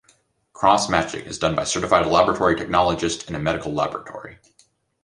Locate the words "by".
1.53-1.61